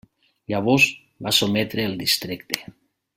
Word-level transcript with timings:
Llavors 0.53 0.87
va 1.27 1.33
sotmetre 1.41 1.87
el 1.91 1.95
districte. 2.03 2.63